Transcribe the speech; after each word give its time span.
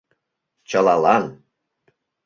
Чылалан. 0.69 1.23